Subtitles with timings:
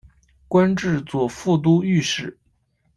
[0.47, 2.35] 官至左副都御史。